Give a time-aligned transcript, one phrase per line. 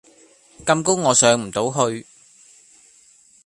[0.65, 2.07] 咁高我上唔到去